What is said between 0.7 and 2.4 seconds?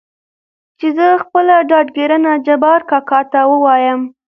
چې زه خپله ډاډګرنه